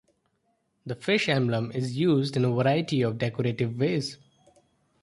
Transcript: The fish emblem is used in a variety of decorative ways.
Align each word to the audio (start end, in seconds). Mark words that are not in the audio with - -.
The 0.83 0.95
fish 0.95 1.29
emblem 1.29 1.71
is 1.73 1.95
used 1.95 2.35
in 2.35 2.43
a 2.43 2.49
variety 2.51 3.03
of 3.03 3.19
decorative 3.19 3.77
ways. 3.79 4.17